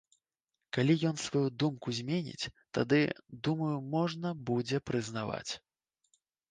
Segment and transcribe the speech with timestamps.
[0.77, 3.01] Калі ён сваю думку зменіць, тады,
[3.49, 5.49] думаю, можна будзе прызнаваць.